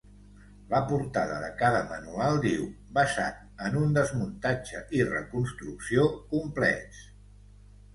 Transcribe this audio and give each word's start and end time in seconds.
La 0.69 0.77
portada 0.91 1.35
de 1.43 1.49
cada 1.59 1.81
manual 1.91 2.41
diu: 2.47 2.65
"basat 2.97 3.65
en 3.69 3.79
un 3.85 3.95
desmuntatge 4.01 4.85
i 5.03 5.09
reconstrucció 5.15 6.13
complets". 6.37 7.09